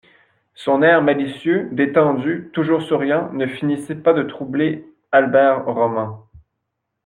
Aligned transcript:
Son 0.55 0.81
air 0.81 1.03
malicieux, 1.03 1.69
détendu, 1.73 2.49
toujours 2.53 2.81
souriant, 2.81 3.31
ne 3.33 3.45
finissait 3.45 3.93
pas 3.93 4.13
de 4.13 4.23
troubler 4.23 4.83
Albert 5.11 5.63
Roman. 5.65 6.25